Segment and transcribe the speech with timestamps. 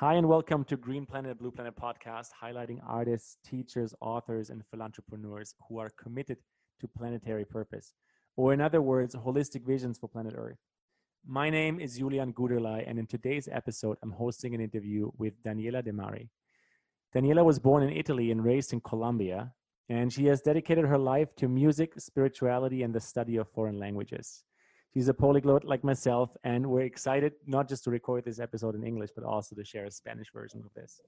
[0.00, 5.54] Hi, and welcome to Green Planet Blue Planet podcast, highlighting artists, teachers, authors, and philanthropreneurs
[5.68, 6.36] who are committed
[6.80, 7.94] to planetary purpose,
[8.36, 10.60] or in other words, holistic visions for planet Earth.
[11.26, 15.84] My name is Julian Guderlei, and in today's episode, I'm hosting an interview with Daniela
[15.84, 16.30] De Mari.
[17.12, 19.52] Daniela was born in Italy and raised in Colombia,
[19.88, 24.44] and she has dedicated her life to music, spirituality, and the study of foreign languages.
[24.94, 28.84] She's a polyglot like myself, and we're excited not just to record this episode in
[28.84, 31.00] English, but also to share a Spanish version of this.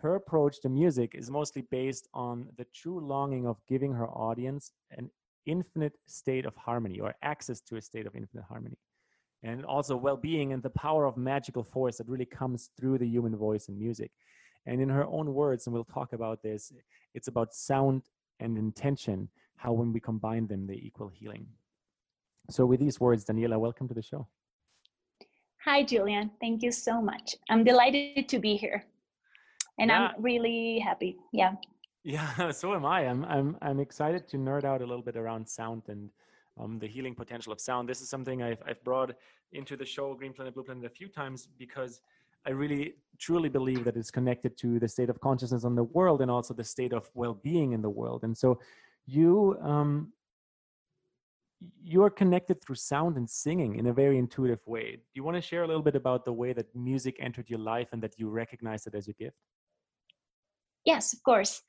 [0.00, 4.72] Her approach to music is mostly based on the true longing of giving her audience
[4.90, 5.10] an
[5.46, 8.78] infinite state of harmony or access to a state of infinite harmony.
[9.42, 13.08] And also well being and the power of magical force that really comes through the
[13.08, 14.10] human voice and music.
[14.66, 16.72] And in her own words, and we'll talk about this,
[17.14, 18.02] it's about sound
[18.40, 21.46] and intention, how when we combine them, they equal healing.
[22.50, 24.26] So, with these words, Daniela, welcome to the show.
[25.64, 26.30] Hi, Julian.
[26.40, 27.36] Thank you so much.
[27.48, 28.84] I'm delighted to be here,
[29.78, 30.08] and yeah.
[30.08, 31.16] I'm really happy.
[31.32, 31.52] Yeah.
[32.02, 33.06] Yeah, so am I.
[33.06, 36.10] I'm I'm I'm excited to nerd out a little bit around sound and
[36.58, 37.88] um, the healing potential of sound.
[37.88, 39.14] This is something I've I've brought
[39.52, 42.00] into the show Green Planet Blue Planet a few times because
[42.46, 46.22] I really truly believe that it's connected to the state of consciousness on the world
[46.22, 48.24] and also the state of well-being in the world.
[48.24, 48.58] And so,
[49.06, 50.12] you um,
[51.82, 54.92] you are connected through sound and singing in a very intuitive way.
[54.92, 57.58] Do you want to share a little bit about the way that music entered your
[57.58, 59.36] life and that you recognize it as a gift?
[60.84, 61.62] Yes, of course.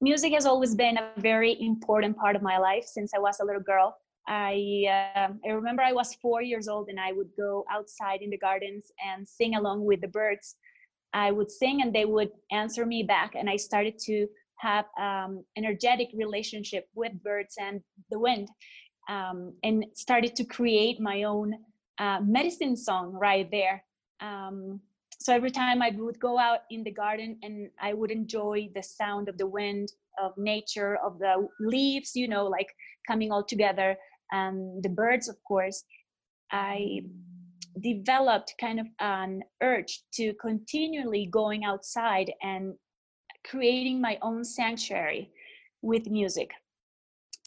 [0.00, 3.44] Music has always been a very important part of my life since I was a
[3.44, 3.96] little girl.
[4.28, 8.30] I uh, I remember I was four years old and I would go outside in
[8.30, 10.56] the gardens and sing along with the birds.
[11.12, 14.26] I would sing and they would answer me back, and I started to
[14.58, 18.48] have um, energetic relationship with birds and the wind
[19.08, 21.54] um, and started to create my own
[21.98, 23.82] uh, medicine song right there.
[24.20, 24.80] Um,
[25.18, 28.82] so every time I would go out in the garden and I would enjoy the
[28.82, 32.68] sound of the wind, of nature, of the leaves, you know, like
[33.06, 33.96] coming all together,
[34.32, 35.84] and the birds, of course,
[36.50, 37.02] I
[37.80, 42.74] developed kind of an urge to continually going outside and
[43.44, 45.30] creating my own sanctuary
[45.82, 46.50] with music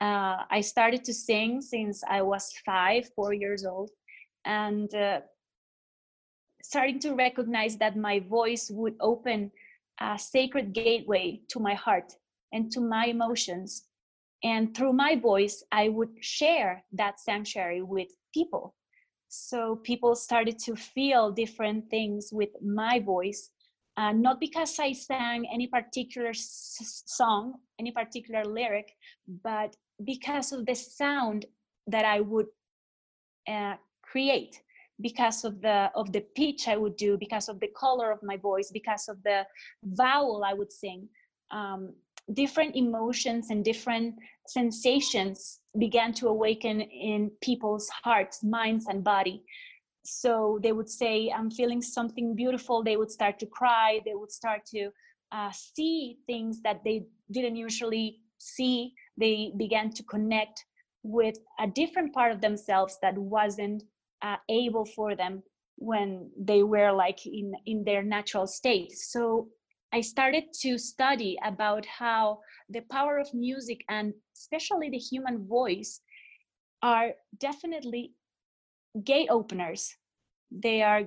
[0.01, 3.89] uh, I started to sing since I was five, four years old,
[4.45, 5.21] and uh,
[6.63, 9.51] starting to recognize that my voice would open
[10.01, 12.07] a sacred gateway to my heart
[12.45, 13.85] and to my emotions.
[14.43, 18.75] And through my voice, I would share that sanctuary with people.
[19.27, 23.51] So people started to feel different things with my voice
[23.97, 28.93] uh, not because I sang any particular s- song, any particular lyric,
[29.43, 31.45] but because of the sound
[31.87, 32.47] that I would
[33.47, 34.61] uh, create
[35.01, 38.37] because of the of the pitch I would do, because of the color of my
[38.37, 39.45] voice, because of the
[39.83, 41.07] vowel I would sing.
[41.51, 41.93] Um,
[42.33, 44.15] different emotions and different
[44.47, 49.43] sensations began to awaken in people's hearts, minds, and body.
[50.03, 54.01] So they would say, "I'm feeling something beautiful." They would start to cry.
[54.05, 54.91] They would start to
[55.31, 60.65] uh, see things that they didn't usually see they began to connect
[61.03, 63.83] with a different part of themselves that wasn't
[64.21, 65.43] uh, able for them
[65.77, 68.91] when they were like in in their natural state.
[68.91, 69.47] So
[69.91, 76.01] i started to study about how the power of music and especially the human voice
[76.83, 77.09] are
[77.39, 78.13] definitely
[79.03, 79.95] gate openers.
[80.51, 81.03] They are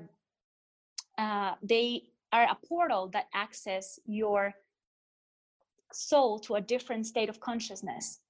[1.18, 2.02] uh, they
[2.32, 4.54] are a portal that access your
[5.94, 8.20] soul to a different state of consciousness.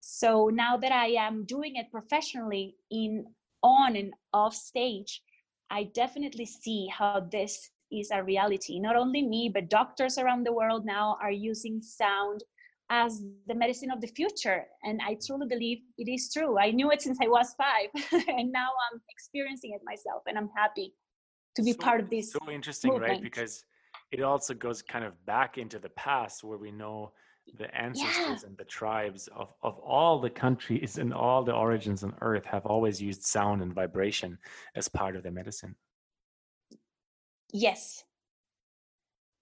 [0.00, 3.26] So now that I am doing it professionally in
[3.62, 5.22] on and off stage,
[5.70, 8.78] I definitely see how this is a reality.
[8.78, 12.44] Not only me, but doctors around the world now are using sound
[12.90, 14.66] as the medicine of the future.
[14.82, 16.58] And I truly believe it is true.
[16.58, 17.88] I knew it since I was five,
[18.28, 20.94] and now I'm experiencing it myself, and I'm happy
[21.56, 22.32] to be so, part of this.
[22.32, 23.12] So interesting, movement.
[23.12, 23.22] right?
[23.22, 23.64] Because
[24.12, 27.12] it also goes kind of back into the past where we know
[27.58, 28.46] the ancestors yeah.
[28.46, 32.64] and the tribes of, of all the countries and all the origins on earth have
[32.66, 34.38] always used sound and vibration
[34.76, 35.74] as part of their medicine
[37.52, 38.04] yes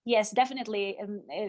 [0.04, 1.48] yes definitely um, uh,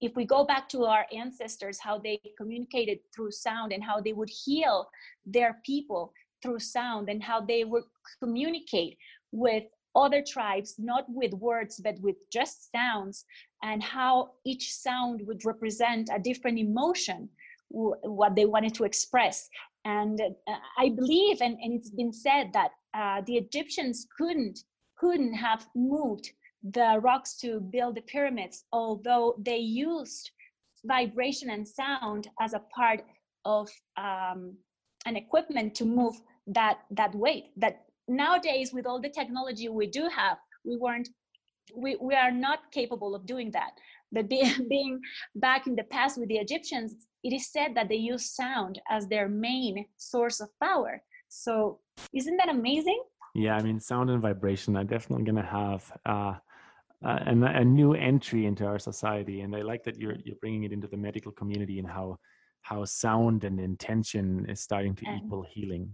[0.00, 4.12] if we go back to our ancestors how they communicated through sound and how they
[4.12, 4.88] would heal
[5.24, 6.12] their people
[6.42, 7.84] through sound and how they would
[8.20, 8.98] communicate
[9.30, 9.64] with
[9.94, 13.24] other tribes, not with words, but with just sounds,
[13.62, 17.28] and how each sound would represent a different emotion,
[17.70, 19.48] what they wanted to express.
[19.84, 24.60] And uh, I believe, and, and it's been said that uh, the Egyptians couldn't
[24.96, 26.30] couldn't have moved
[26.62, 30.30] the rocks to build the pyramids, although they used
[30.84, 33.04] vibration and sound as a part
[33.44, 34.54] of um,
[35.06, 36.14] an equipment to move
[36.46, 37.46] that that weight.
[37.56, 41.08] That nowadays, with all the technology we do have, we weren't
[41.74, 43.72] we, we are not capable of doing that.
[44.10, 45.00] But being, being
[45.36, 46.94] back in the past with the Egyptians,
[47.24, 51.02] it is said that they use sound as their main source of power.
[51.28, 51.80] So
[52.12, 53.02] isn't that amazing?
[53.34, 56.34] Yeah, I mean, sound and vibration are definitely going to have uh,
[57.04, 60.64] uh, a, a new entry into our society, and I like that you're you're bringing
[60.64, 62.18] it into the medical community and how
[62.60, 65.90] how sound and intention is starting to equal healing.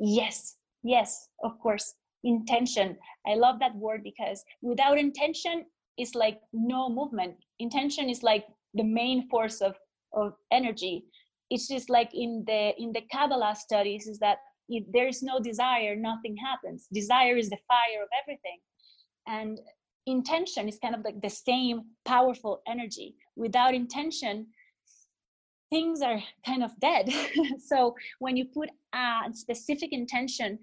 [0.00, 2.96] Yes, yes, of course, intention.
[3.26, 5.64] I love that word because without intention,
[5.96, 7.34] it's like no movement.
[7.58, 9.74] Intention is like the main force of
[10.12, 11.04] of energy.
[11.50, 14.38] It's just like in the in the Kabbalah studies is that
[14.68, 16.86] if there's no desire, nothing happens.
[16.92, 18.58] Desire is the fire of everything.
[19.26, 19.60] And
[20.06, 23.14] intention is kind of like the same powerful energy.
[23.36, 24.46] Without intention,
[25.74, 27.12] things are kind of dead.
[27.70, 30.58] so when you put a specific intention,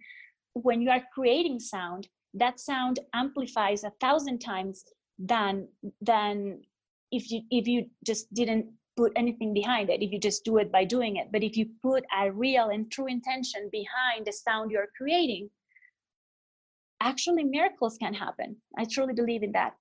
[0.54, 4.86] when you are creating sound, that sound amplifies a thousand times
[5.20, 5.68] than
[6.12, 6.62] than
[7.12, 8.66] if you if you just didn't
[8.96, 11.28] put anything behind it if you just do it by doing it.
[11.34, 15.50] But if you put a real and true intention behind the sound you're creating
[17.02, 18.56] actually miracles can happen.
[18.78, 19.74] I truly believe in that.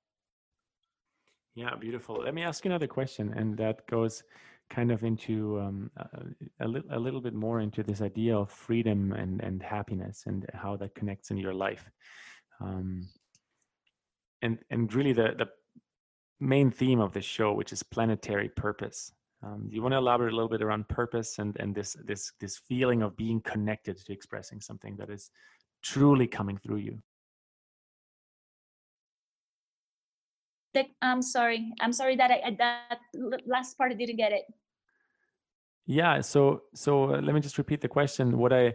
[1.54, 2.16] Yeah beautiful.
[2.26, 4.24] Let me ask you another question and that goes
[4.70, 8.50] kind of into um, a, a, li- a little bit more into this idea of
[8.50, 11.90] freedom and, and happiness and how that connects in your life
[12.60, 13.06] um,
[14.42, 15.48] and and really the, the
[16.40, 19.12] main theme of the show, which is planetary purpose.
[19.42, 22.32] Um, do you want to elaborate a little bit around purpose and and this this
[22.40, 25.30] this feeling of being connected to expressing something that is
[25.82, 26.98] truly coming through you?
[31.02, 31.72] I'm sorry.
[31.80, 33.00] I'm sorry that I that
[33.46, 34.44] last part I didn't get it.
[35.90, 36.20] Yeah.
[36.20, 38.38] So so uh, let me just repeat the question.
[38.38, 38.74] What I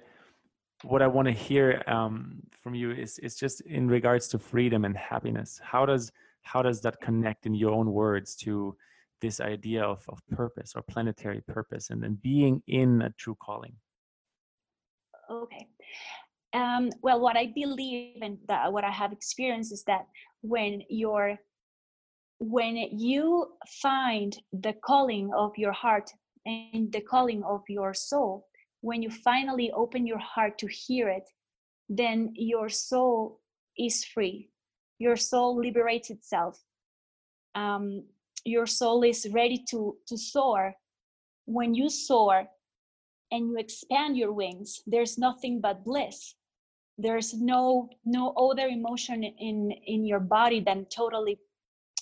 [0.83, 4.83] what I want to hear um, from you is is just in regards to freedom
[4.83, 5.57] and happiness.
[5.63, 8.75] How does how does that connect in your own words to
[9.21, 13.73] this idea of, of purpose or planetary purpose and then being in a true calling
[15.31, 15.65] okay
[16.53, 18.37] um, well what i believe and
[18.69, 20.05] what i have experienced is that
[20.41, 21.39] when you're
[22.39, 23.47] when you
[23.81, 26.11] find the calling of your heart
[26.45, 28.47] and the calling of your soul
[28.81, 31.27] when you finally open your heart to hear it
[31.89, 33.39] then your soul
[33.77, 34.49] is free.
[34.99, 36.61] Your soul liberates itself.
[37.53, 38.03] Um,
[38.43, 40.75] your soul is ready to to soar.
[41.45, 42.47] When you soar
[43.31, 46.35] and you expand your wings there's nothing but bliss.
[46.97, 51.39] There's no no other emotion in in your body than totally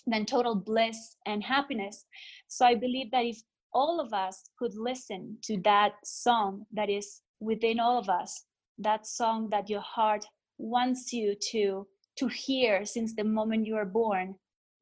[0.06, 2.06] than total bliss and happiness.
[2.48, 3.42] So i believe that if
[3.74, 8.46] all of us could listen to that song that is within all of us.
[8.78, 10.26] That song that your heart
[10.58, 14.36] wants you to to hear since the moment you are born.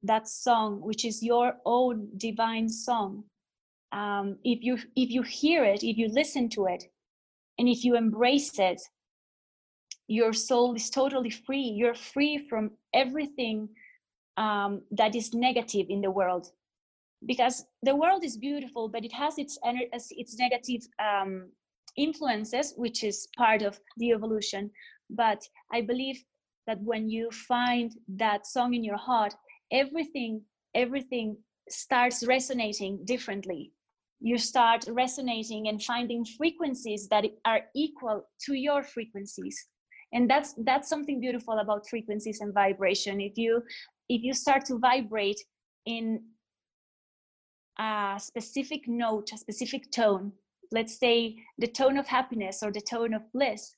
[0.04, 3.24] That song which is your own divine song.
[3.92, 6.84] Um, if you if you hear it if you listen to it
[7.60, 8.82] and if you embrace it
[10.08, 11.62] your soul is totally free.
[11.62, 13.70] You're free from everything
[14.36, 16.52] um, that is negative in the world
[17.26, 19.58] because the world is beautiful but it has its
[20.12, 21.50] its negative um,
[21.98, 24.72] influences which is part of the evolution.
[25.10, 25.42] But
[25.74, 26.24] i believe
[26.68, 29.34] that when you find that song in your heart
[29.72, 30.42] everything
[30.74, 31.38] everything
[31.70, 33.72] starts resonating differently.
[34.20, 39.68] You start resonating and finding frequencies that are equal to your frequencies.
[40.14, 43.22] And that's that's something beautiful about frequencies and vibration.
[43.22, 43.64] If you
[44.10, 45.40] if you start to vibrate
[45.86, 46.22] in
[47.80, 50.32] a specific note a specific tone
[50.72, 53.76] let's say the tone of happiness or the tone of bliss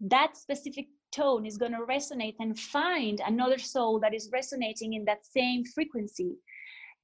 [0.00, 5.04] that specific tone is going to resonate and find another soul that is resonating in
[5.06, 6.36] that same frequency.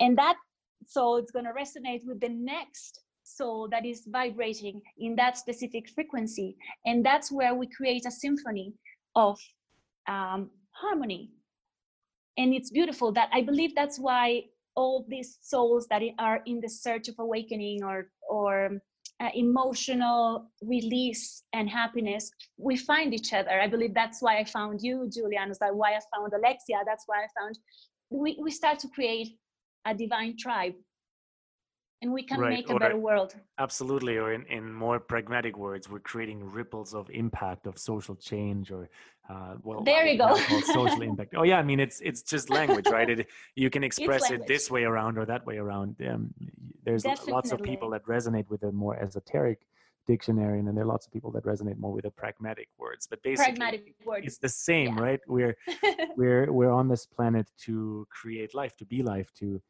[0.01, 0.37] And that
[0.87, 5.89] soul is going to resonate with the next soul that is vibrating in that specific
[5.95, 6.57] frequency.
[6.85, 8.75] And that's where we create a symphony
[9.15, 9.39] of
[10.09, 11.31] um, harmony.
[12.37, 14.43] And it's beautiful that i believe that's why
[14.75, 18.81] all these souls that are in the search of awakening or or
[19.21, 23.61] uh, emotional release and happiness, we find each other.
[23.61, 25.49] I believe that's why I found you, Julian.
[25.49, 26.79] That's why I found Alexia.
[26.85, 27.57] That's why I found
[28.11, 29.39] we, we start to create
[29.87, 30.75] a divine tribe.
[32.03, 33.35] And we can Right, make a or- better world.
[33.59, 38.71] Absolutely, or in, in more pragmatic words, we're creating ripples of impact of social change,
[38.73, 38.89] or
[39.31, 40.35] uh, well, There you go.
[40.79, 41.35] social impact.
[41.37, 43.09] Oh yeah, I mean it's it's just language, right?
[43.09, 45.97] It, you can express it this way around or that way around.
[46.11, 46.35] Um,
[46.85, 49.61] there's l- lots of people that resonate with a more esoteric
[50.09, 53.07] dictionary, and then there are lots of people that resonate more with the pragmatic words.
[53.09, 54.27] But basically, Pragmatic words.
[54.27, 55.05] it's the same, Yeah.
[55.07, 55.21] right?
[55.29, 55.57] We're
[56.17, 59.63] we're we're on this planet to create life to be life to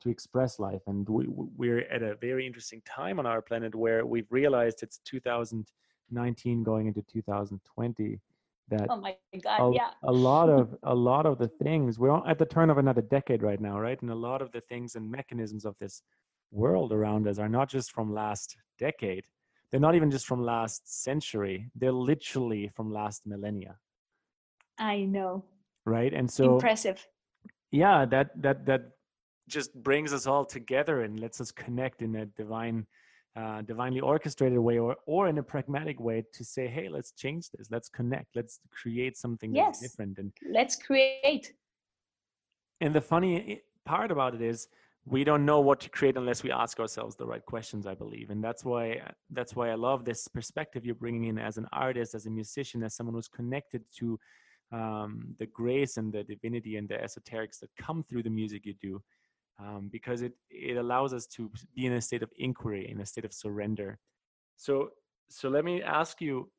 [0.00, 3.74] to express life and we, we- we're at a very interesting time on our planet
[3.74, 8.20] where we've realized it's 2019 going into 2020
[8.68, 9.90] that oh my God, a, yeah.
[10.02, 13.42] a lot of a lot of the things we're at the turn of another decade
[13.42, 16.02] right now right and a lot of the things and mechanisms of this
[16.50, 19.24] world around us are not just from last decade
[19.70, 23.76] they're not even just from last century they're literally from last millennia
[24.78, 25.44] I know.
[25.84, 27.06] right and so Impressive.
[27.70, 28.90] yeah that that that
[29.48, 32.86] just brings us all together and lets us connect in a divine
[33.36, 37.50] uh, divinely orchestrated way or or in a pragmatic way to say hey let's change
[37.50, 37.68] this.
[37.70, 38.34] Let's connect.
[38.34, 40.18] Let's create something that's different.
[40.18, 41.52] And Let's create.
[42.80, 44.68] and the funny part about it is
[45.04, 48.30] we don't know what to create unless we ask ourselves the right questions i believe.
[48.30, 49.00] And that's why
[49.30, 52.82] that's why i love this perspective you're bringing in as an artist as a musician
[52.82, 54.18] as someone who's connected to
[54.72, 58.74] um, the grace and the divinity and the esoterics that come through the music you
[58.80, 59.00] do
[59.58, 63.06] um, because it it allows us to be in a state of inquiry in a
[63.06, 63.98] state of surrender.
[64.56, 64.90] So
[65.28, 66.50] so let me ask you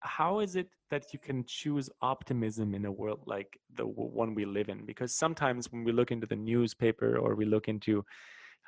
[0.00, 4.34] how is it that you can choose optimism in a world like the w- one
[4.34, 4.84] we live in?
[4.86, 8.04] Because sometimes when we look into the newspaper or we look into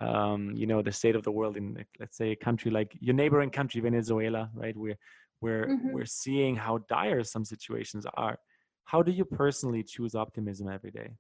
[0.00, 3.14] um, you know the state of the world in let's say a country like your
[3.14, 4.76] neighboring country venezuela right?
[4.76, 4.98] We're
[5.40, 5.92] we're Mhm.
[5.92, 8.38] we're seeing how dire some situations are.
[8.84, 11.10] How do you personally choose optimism every day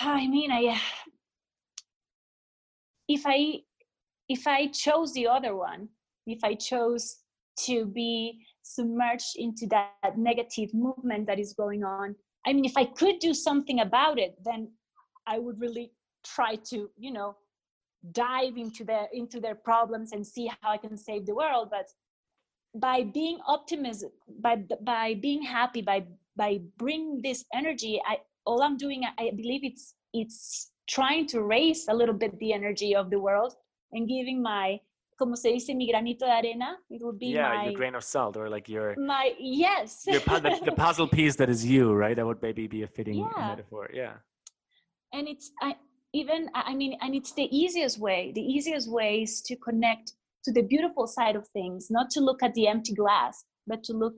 [0.00, 0.78] I mean, I uh,
[3.08, 3.60] if I
[4.28, 5.88] if I chose the other one,
[6.26, 7.18] if I chose
[7.66, 12.84] to be submerged into that negative movement that is going on, I mean, if I
[12.84, 14.70] could do something about it, then
[15.26, 15.92] I would really
[16.24, 17.36] try to, you know,
[18.12, 21.68] dive into their into their problems and see how I can save the world.
[21.70, 21.88] But
[22.74, 26.06] by being optimistic, by by being happy, by
[26.36, 31.86] by bringing this energy, I all I'm doing, I believe it's it's trying to raise
[31.88, 33.54] a little bit the energy of the world
[33.92, 34.78] and giving my,
[35.18, 36.76] como se dice, mi granito de arena.
[36.90, 40.02] It would be yeah my your grain of salt or like your my yes.
[40.06, 43.16] your the, the puzzle piece that is you right that would maybe be a fitting
[43.16, 43.48] Yeah.
[43.48, 44.14] metaphor yeah
[45.12, 45.76] and it's I,
[46.12, 48.32] even I mean, and it's the easiest way.
[48.34, 50.12] The easiest way is to connect
[50.44, 53.92] to the beautiful side of things, not to look at the empty glass, but to
[53.92, 54.14] look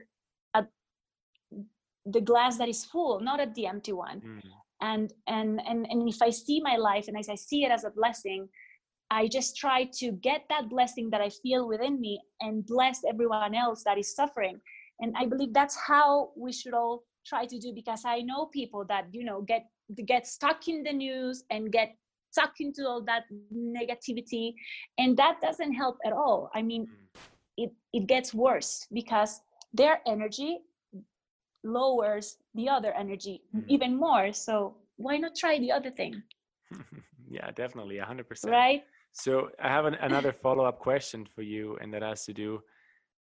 [2.06, 4.20] the glass that is full, not at the empty one.
[4.20, 4.42] Mm.
[4.82, 7.84] and and and and if i see my life and as i see it as
[7.84, 8.48] a blessing
[9.18, 13.48] i just try to get that blessing that i feel within me and bless everyone
[13.54, 14.56] else that is suffering
[15.00, 16.96] and i believe that's how we should all
[17.30, 19.64] try to do because i know people that you know get
[20.06, 21.96] get stuck in the news and get
[22.32, 24.54] stuck into all that negativity
[24.98, 27.08] and that doesn't help at all i mean Mm.
[27.64, 29.40] it it gets worse because
[29.72, 30.58] their energy
[31.64, 33.64] lowers the other energy Mm.
[33.68, 36.22] even more so why not try the other thing
[37.28, 42.02] yeah definitely 100% right So I have an, another follow-up question for you, and that
[42.02, 42.60] has to do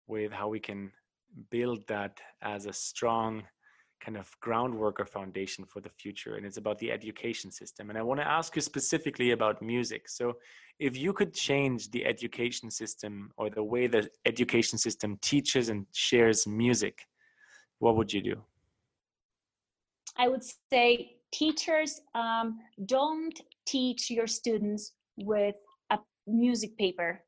[0.07, 0.91] with how we can
[1.51, 3.43] build that as a strong
[4.03, 6.35] kind of groundwork or foundation for the future.
[6.35, 7.89] And it's about the education system.
[7.89, 10.09] And I want to ask you specifically about music.
[10.09, 10.33] So
[10.79, 15.85] if you could change the education system or the way the education system teaches and
[15.93, 17.05] shares music,
[17.79, 18.41] what would you do?
[20.17, 25.55] i would say teachers um, don't teach your students with
[25.91, 27.23] a music paper.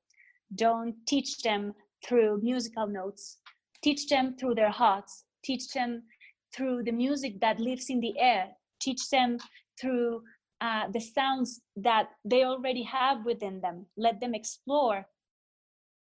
[0.56, 1.74] Don't teach them
[2.08, 3.40] through musical notes.
[3.84, 5.26] Teach them through their hearts.
[5.44, 6.04] Teach them
[6.56, 8.48] through the music that lives in the air.
[8.82, 9.38] Teach them
[9.80, 10.22] through
[10.62, 13.86] uh, the sounds that they already have within them.
[13.98, 15.06] Let them explore.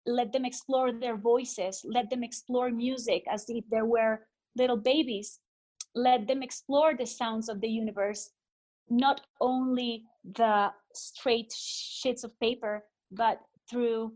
[0.05, 1.81] Let them explore their voices.
[1.85, 4.19] Let them explore music as if they were
[4.55, 5.39] little babies
[5.95, 8.31] let them explore the sounds of the universe
[8.89, 10.03] not only
[10.35, 14.11] the straight sheets of paper but through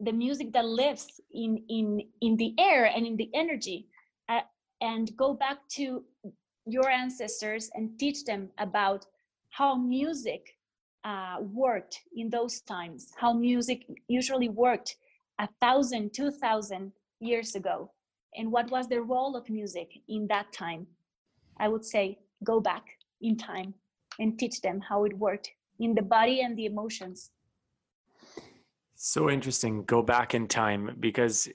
[0.00, 3.88] the music that lives in in in the air and in the energy
[4.28, 4.40] uh,
[4.80, 6.04] and go back to
[6.66, 9.06] your ancestors and teach them about
[9.50, 10.56] how music
[11.04, 14.96] uh, worked in those times how music usually worked
[15.38, 17.90] a thousand two thousand years ago
[18.36, 20.86] and what was the role of music in that time
[21.58, 22.84] i would say go back
[23.20, 23.74] in time
[24.18, 27.30] and teach them how it worked in the body and the emotions.
[28.94, 29.84] So interesting.
[29.84, 31.48] Go back in time because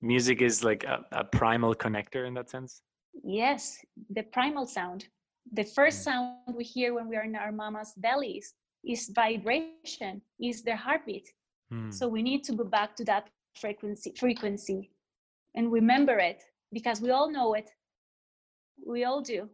[0.00, 2.82] music is like a, a primal connector in that sense.
[3.24, 3.78] Yes,
[4.10, 5.06] the primal sound.
[5.52, 6.04] The first mm.
[6.04, 8.54] sound we hear when we are in our mama's bellies
[8.84, 11.28] is vibration, is their heartbeat.
[11.72, 11.92] Mm.
[11.92, 13.28] So we need to go back to that
[13.60, 14.90] frequency frequency
[15.54, 16.42] and remember it
[16.72, 17.70] because we all know it.
[18.86, 19.48] We all do.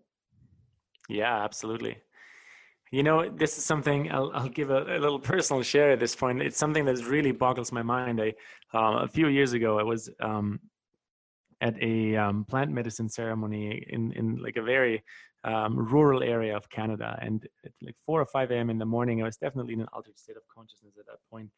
[1.09, 1.99] Yeah, absolutely.
[2.93, 6.17] You know, this is something I'll, I'll give a, a, little personal share at this
[6.17, 6.43] point.
[6.43, 8.21] It's something that really boggles my mind.
[8.21, 8.35] I,
[8.75, 10.59] uh, a few years ago, I was um,
[11.61, 15.05] at a um, plant medicine ceremony in, in like a very
[15.45, 17.19] um, rural area of Canada.
[17.23, 18.71] And at like 4 or 5 a.m.
[18.71, 21.51] in the morning, I was definitely in an altered state of consciousness at that point.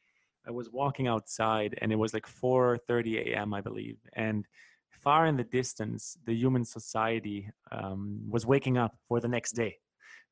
[0.46, 3.99] I was walking outside and it was like 4.30 a.m., I believe.
[4.14, 4.46] And
[4.90, 9.78] far in the distance, the human society um, was waking up for the next day,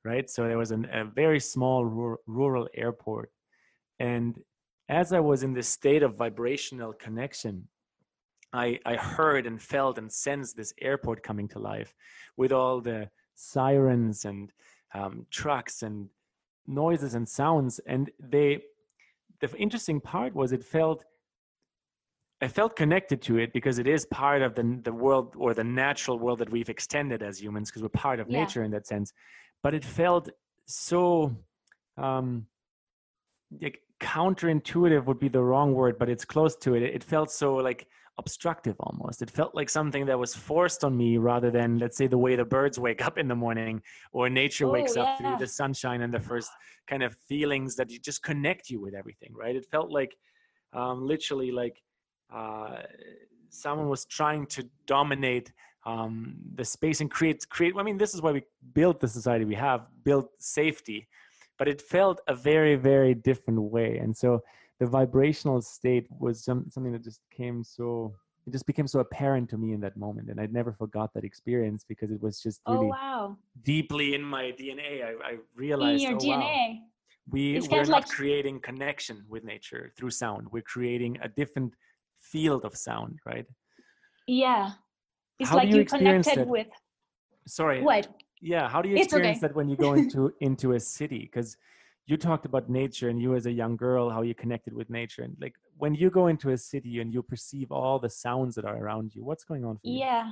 [0.05, 0.29] right?
[0.29, 3.31] So there was an, a very small rural, rural airport.
[3.99, 4.39] And
[4.89, 7.69] as I was in this state of vibrational connection,
[8.53, 11.95] I, I heard and felt and sensed this airport coming to life
[12.37, 14.53] with all the sirens and
[14.93, 16.09] um, trucks and
[16.67, 17.79] noises and sounds.
[17.87, 18.63] And they
[19.41, 21.05] the interesting part was it felt
[22.43, 25.65] I felt connected to it because it is part of the the world or the
[25.65, 28.41] natural world that we've extended as humans because we're part of yeah.
[28.41, 29.13] nature in that sense.
[29.63, 30.31] But it felt
[30.67, 31.37] so
[31.99, 32.47] um,
[33.61, 36.83] like counterintuitive would be the wrong word, but it's close to it.
[36.83, 37.87] It felt so like
[38.19, 39.23] obstructive almost.
[39.23, 42.37] It felt like something that was forced on me rather than, let's say, the way
[42.37, 45.03] the birds wake up in the morning or nature oh, wakes yeah.
[45.03, 46.51] up through the sunshine and the first
[46.87, 49.57] kind of feelings that you just connect you with everything, right?
[49.57, 50.17] It felt like
[50.73, 51.77] um, literally like
[52.33, 52.77] uh,
[53.49, 55.53] someone was trying to dominate
[55.87, 57.75] um, the space and create create.
[57.79, 58.43] I mean, this is why we
[58.75, 61.09] built the society we have, built safety,
[61.61, 64.43] but it felt a very very different way, and so
[64.81, 68.13] the vibrational state was some, something that just came so
[68.47, 71.23] it just became so apparent to me in that moment and i never forgot that
[71.23, 73.37] experience because it was just oh, really oh, wow.
[73.63, 76.75] deeply in my dna i, I realized in your oh, dna wow,
[77.31, 78.09] we, we're not like...
[78.09, 80.49] creating connection with nature through sound.
[80.51, 81.75] We're creating a different
[82.21, 83.47] field of sound right?
[84.27, 84.71] Yeah.
[85.39, 86.49] It's how like you, you connected that?
[86.49, 86.67] with
[87.47, 87.83] sorry.
[87.83, 88.09] What
[88.41, 89.49] yeah how do you experience okay.
[89.49, 91.21] that when you go into into a city?
[91.21, 91.57] Because
[92.07, 95.23] you talked about nature and you as a young girl how you connected with nature
[95.23, 98.65] and like when you go into a city and you perceive all the sounds that
[98.65, 99.99] are around you what's going on for you?
[100.01, 100.31] Yeah.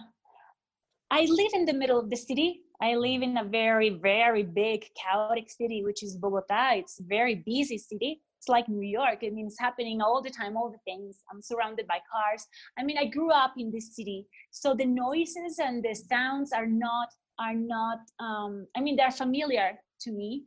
[1.11, 2.61] I live in the middle of the city.
[2.83, 6.73] I live in a very very big chaotic city which is bogota.
[6.75, 8.21] It's a very busy city.
[8.39, 9.19] It's like new york.
[9.23, 11.19] I mean it's happening all the time all the things.
[11.31, 12.47] I'm surrounded by cars.
[12.79, 14.27] I mean i grew up in this city.
[14.51, 19.79] So the noises and the sounds are not are not um, i mean they're familiar
[20.01, 20.45] to me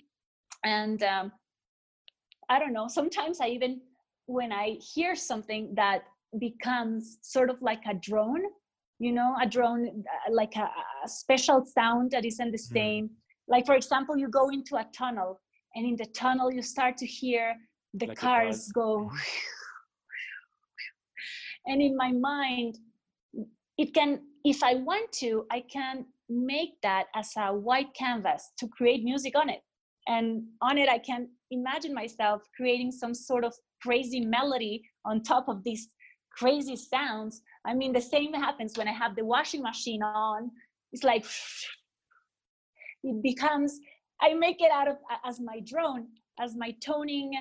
[0.63, 1.31] and um,
[2.49, 3.81] i don't know sometimes i even
[4.25, 6.03] when i hear something that
[6.39, 8.43] becomes sort of like a drone
[8.99, 10.69] you know a drone uh, like a,
[11.05, 12.73] a special sound that isn't the hmm.
[12.73, 13.11] same mm.
[13.47, 15.41] like for example you go into a tunnel
[15.75, 17.55] and in the tunnel you start to hear
[17.95, 19.17] the like cars go hmm.
[21.67, 22.77] and in my mind
[23.77, 28.67] it can if i want to i can make that as a white canvas to
[28.69, 29.59] create music on it
[30.07, 35.49] and on it i can imagine myself creating some sort of crazy melody on top
[35.49, 35.89] of these
[36.37, 40.49] crazy sounds i mean the same happens when i have the washing machine on
[40.93, 41.25] it's like
[43.03, 43.79] it becomes
[44.21, 46.07] i make it out of as my drone
[46.39, 47.31] as my toning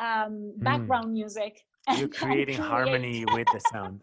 [0.00, 0.64] um, hmm.
[0.64, 1.12] background mm.
[1.12, 1.60] music
[1.96, 2.68] you're creating create...
[2.68, 4.00] harmony with the sound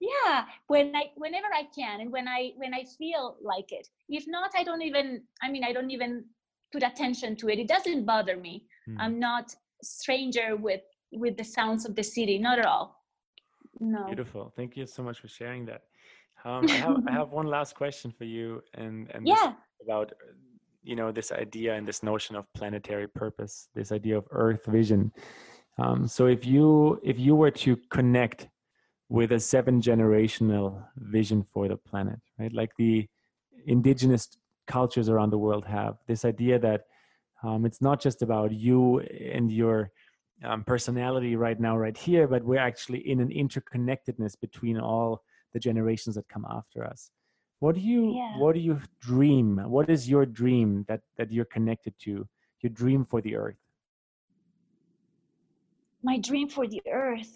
[0.00, 3.88] yeah when i whenever i can and when i when i feel like it.
[4.08, 6.24] If not i don't even i mean i don't even
[6.72, 7.58] put attention to it.
[7.58, 8.66] It doesn't bother me.
[8.88, 8.96] Mm.
[9.00, 10.82] i'm not stranger with
[11.12, 12.98] with the sounds of the city not at all.
[13.80, 14.04] No.
[14.06, 14.52] Beautiful.
[14.56, 15.82] Thank you so much for sharing that.
[16.44, 19.52] Um, I, have, I have one last question for you and and yeah.
[19.84, 20.12] about
[20.82, 25.12] you know this idea and this notion of planetary purpose this idea of earth vision.
[25.78, 28.48] Um, so if you if you were to connect
[29.08, 32.52] with a seven generational vision for the planet right?
[32.52, 33.06] Like the
[33.66, 36.82] indigenous cultures around the world have this idea that
[37.42, 39.90] um, it's not just about you and your
[40.44, 45.58] um, personality right now right here but we're actually in an interconnectedness between all the
[45.58, 47.10] generations that come after us.
[47.60, 48.38] What do you yeah.
[48.38, 49.58] what do you dream?
[49.66, 52.28] What is your dream that that you're connected to?
[52.60, 53.56] Your dream for the earth?
[56.02, 57.32] My dream for the earth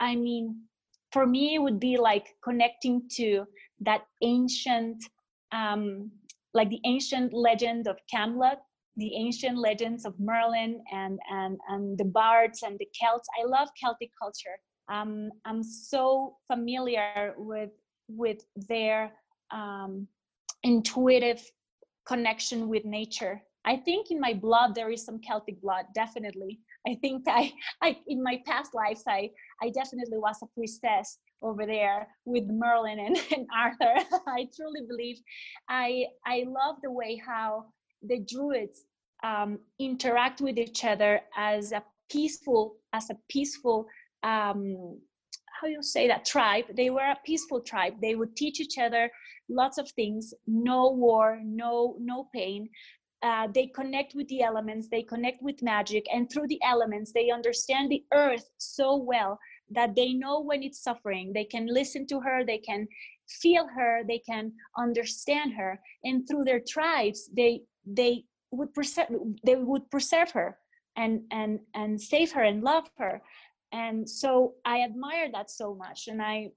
[0.00, 0.62] i mean
[1.12, 3.44] for me it would be like connecting to
[3.80, 5.02] that ancient
[5.52, 6.10] um
[6.56, 8.58] like the ancient legend of Camelot,
[8.96, 13.28] the ancient legends of Merlin and and and the bards and the Celts.
[13.38, 14.56] I love Celtic culture.
[14.88, 17.70] Um, I'm so familiar with
[18.08, 19.12] with their
[19.50, 20.08] um,
[20.62, 21.42] intuitive
[22.06, 23.42] connection with nature.
[23.64, 26.60] I think in my blood there is some Celtic blood, definitely.
[26.86, 29.30] I think I, I in my past lives I
[29.62, 33.94] I definitely was a priestess over there with Merlin and, and Arthur.
[34.26, 35.18] I truly believe
[35.68, 37.66] I I love the way how
[38.02, 38.84] the druids
[39.24, 43.86] um, interact with each other as a peaceful as a peaceful
[44.22, 44.98] um,
[45.60, 46.66] how you say that tribe.
[46.76, 47.94] They were a peaceful tribe.
[48.02, 49.10] They would teach each other
[49.48, 50.34] lots of things.
[50.46, 52.68] No war no no pain
[53.22, 57.30] uh, they connect with the elements they connect with magic and through the elements they
[57.30, 59.38] understand the earth so well
[59.70, 61.32] that they know when it's suffering.
[61.32, 62.86] They can listen to her they can
[63.28, 65.80] feel her they can understand her.
[66.04, 69.08] And through their tribes they they would preserve
[69.44, 70.58] they would preserve her
[70.96, 73.22] and and and save her and love her.
[73.72, 76.50] And so i admire that so much and i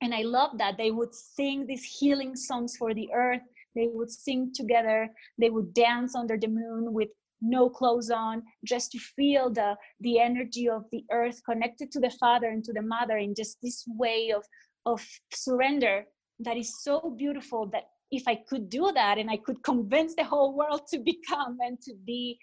[0.00, 3.42] and i love that they would sing these healing songs for the earth
[3.78, 7.08] they would sing together they would dance under the moon with
[7.40, 12.10] no clothes on just to feel the the energy of the earth connected to the
[12.22, 14.44] father and to the mother in just this way of
[14.86, 15.00] of
[15.32, 16.04] surrender
[16.40, 20.24] that is so beautiful that if i could do that and i could convince the
[20.24, 22.38] whole world to become and to be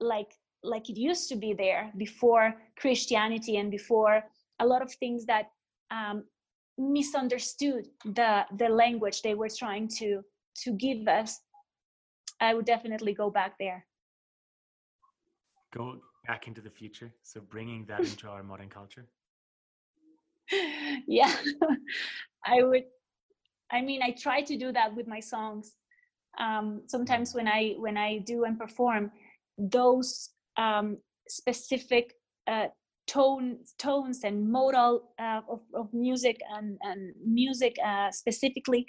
[0.00, 4.22] like like it used to be there before christianity and before
[4.60, 5.46] a lot of things that
[5.90, 6.24] um,
[6.78, 10.22] misunderstood the the language they were trying to
[10.56, 11.40] to give us
[12.40, 13.84] i would definitely go back there.
[15.74, 19.06] Go back into the future so bringing that into our modern culture?
[21.06, 21.34] Yeah.
[22.44, 22.84] I would
[23.70, 25.76] i mean i try to do that with my songs.
[26.38, 27.36] Um, sometimes mm.
[27.36, 29.10] when i when i do and perform
[29.58, 32.14] those um, specific
[32.46, 32.68] uh,
[33.06, 38.86] tones tones and modal uh, of, of music and, and music uh, specifically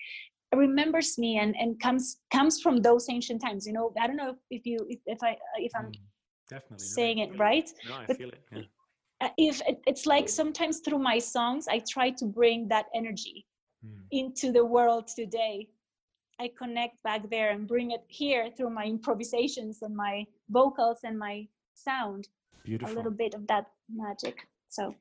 [0.58, 4.36] remembers me and, and comes comes from those ancient times you know i don't know
[4.50, 5.96] if you if, if i if i'm mm
[6.50, 9.30] definitely saying no, it right no i but feel it yeah.
[9.38, 13.46] If it's like sometimes through my songs i try to bring that energy
[13.86, 14.02] mm.
[14.12, 15.70] into the world today
[16.42, 21.18] i connect back there and bring it here through my improvisations and my vocals and
[21.18, 22.28] my sound
[22.66, 22.94] Beautiful.
[22.94, 24.38] a little bit of that magic
[24.68, 24.94] so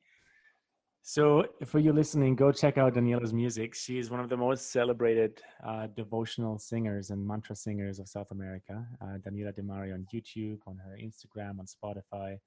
[1.05, 3.75] so, for you listening, go check out Daniela's music.
[3.75, 8.31] She is one of the most celebrated uh, devotional singers and mantra singers of South
[8.31, 8.85] America.
[9.01, 12.37] Uh, Daniela Demario on YouTube, on her Instagram, on Spotify.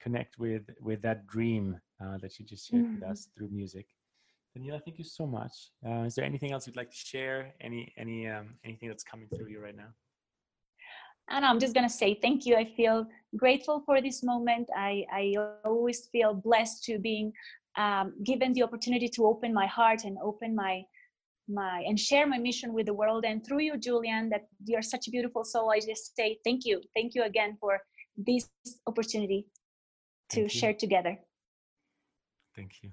[0.00, 2.94] Connect with with that dream uh, that she just shared mm-hmm.
[2.94, 3.86] with us through music.
[4.58, 5.70] Daniela, thank you so much.
[5.86, 7.54] Uh, is there anything else you'd like to share?
[7.60, 9.94] Any any um, anything that's coming through you right now?
[11.28, 12.56] And I'm just gonna say thank you.
[12.56, 14.68] I feel grateful for this moment.
[14.76, 17.32] I I always feel blessed to being
[17.76, 20.82] um, given the opportunity to open my heart and open my
[21.48, 23.24] my and share my mission with the world.
[23.24, 26.80] And through you julian that you're such a beautiful soul i just say thank you.
[26.94, 27.80] Thank you again for
[28.16, 28.48] this
[28.86, 29.46] opportunity
[30.30, 31.18] to share together.
[32.54, 32.92] Thank you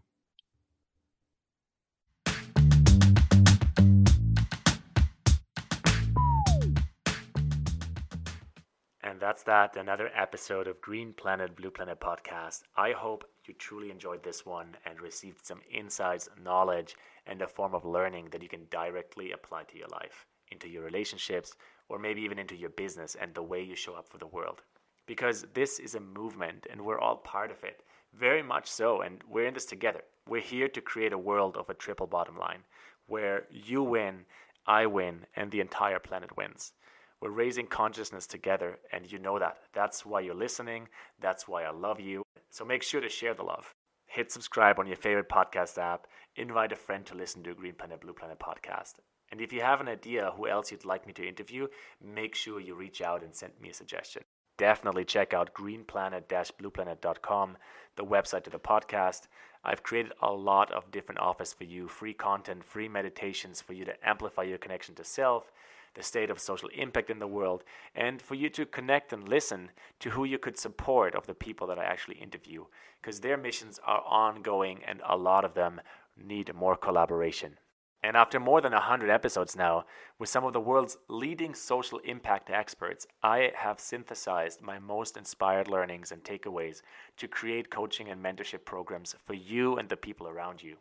[9.07, 12.63] And that's that, another episode of Green Planet, Blue Planet podcast.
[12.75, 16.93] I hope you truly enjoyed this one and received some insights, knowledge,
[17.25, 20.83] and a form of learning that you can directly apply to your life, into your
[20.83, 21.55] relationships,
[21.87, 24.61] or maybe even into your business and the way you show up for the world.
[25.05, 29.23] Because this is a movement and we're all part of it, very much so, and
[29.25, 30.01] we're in this together.
[30.27, 32.65] We're here to create a world of a triple bottom line
[33.05, 34.25] where you win,
[34.65, 36.73] I win, and the entire planet wins.
[37.21, 39.57] We're raising consciousness together, and you know that.
[39.73, 40.87] That's why you're listening.
[41.19, 42.21] That's why I love you.
[42.51, 43.73] So make sure to share the love.
[44.05, 46.05] Hit subscribe on your favorite podcast app.
[46.35, 48.99] Invite a friend to listen to Green Planet Blue Planet podcast.
[49.31, 51.67] And if you have an idea who else you'd like me to interview,
[52.03, 54.21] make sure you reach out and send me a suggestion.
[54.57, 57.57] Definitely check out greenplanet-blueplanet.com,
[57.95, 59.27] the website to the podcast.
[59.63, 63.85] I've created a lot of different offers for you, free content, free meditations for you
[63.85, 65.51] to amplify your connection to self
[65.97, 67.63] the state of social impact in the world,
[67.95, 71.65] and for you to connect and listen to who you could support of the people
[71.67, 72.65] that I actually interview,
[73.01, 75.81] because their missions are ongoing and a lot of them
[76.15, 77.57] need more collaboration.
[78.03, 79.85] And after more than 100 episodes now,
[80.19, 85.67] with some of the world's leading social impact experts, I have synthesized my most inspired
[85.67, 86.83] learnings and takeaways
[87.17, 90.77] to create coaching and mentorship programs for you and the people around you.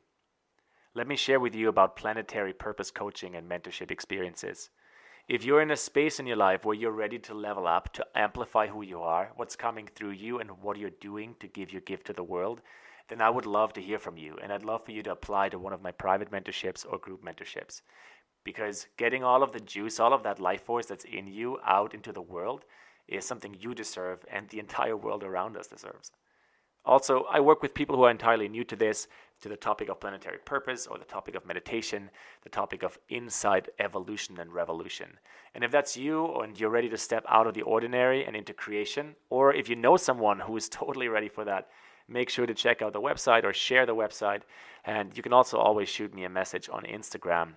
[0.94, 4.70] Let me share with you about planetary purpose coaching and mentorship experiences.
[5.28, 8.06] If you're in a space in your life where you're ready to level up, to
[8.14, 11.80] amplify who you are, what's coming through you, and what you're doing to give your
[11.80, 12.60] gift to the world,
[13.08, 14.38] then I would love to hear from you.
[14.40, 17.24] And I'd love for you to apply to one of my private mentorships or group
[17.24, 17.82] mentorships.
[18.44, 21.92] Because getting all of the juice, all of that life force that's in you out
[21.92, 22.64] into the world
[23.08, 26.12] is something you deserve and the entire world around us deserves.
[26.86, 29.08] Also, I work with people who are entirely new to this,
[29.40, 32.08] to the topic of planetary purpose or the topic of meditation,
[32.44, 35.08] the topic of inside evolution and revolution.
[35.56, 38.54] And if that's you and you're ready to step out of the ordinary and into
[38.54, 41.68] creation, or if you know someone who is totally ready for that,
[42.06, 44.42] make sure to check out the website or share the website.
[44.84, 47.54] And you can also always shoot me a message on Instagram.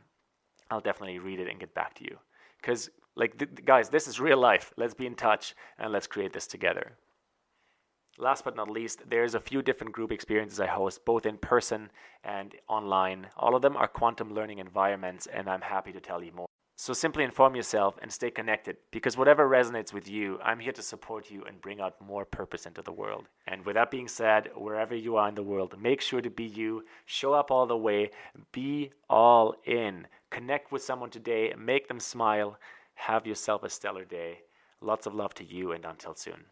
[0.72, 2.18] I'll definitely read it and get back to you.
[2.60, 4.74] Because, like, th- guys, this is real life.
[4.76, 6.94] Let's be in touch and let's create this together.
[8.22, 11.90] Last but not least, there's a few different group experiences I host, both in person
[12.26, 13.28] and online.
[13.38, 16.48] All of them are quantum learning environments, and I'm happy to tell you more.
[16.76, 20.82] So simply inform yourself and stay connected because whatever resonates with you, I'm here to
[20.82, 23.30] support you and bring out more purpose into the world.
[23.48, 26.46] And with that being said, wherever you are in the world, make sure to be
[26.46, 28.12] you, show up all the way,
[28.52, 30.08] be all in.
[30.30, 32.58] Connect with someone today, make them smile,
[32.96, 34.40] have yourself a stellar day.
[34.82, 36.46] Lots of love to you, and until soon.